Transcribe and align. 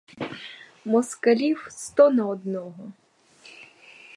Москалів 0.85 1.67
сто 1.71 2.09
на 2.09 2.25
одного. 2.31 2.91